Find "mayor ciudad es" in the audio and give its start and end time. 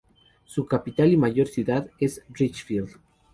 1.15-2.23